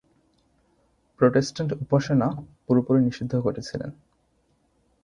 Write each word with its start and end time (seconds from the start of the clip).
Protestant 1.19 1.71
উপাসনা 1.83 2.27
পুরোপুরি 2.65 2.99
নিষিদ্ধ 3.01 3.33
করেছিলেন। 3.35 3.91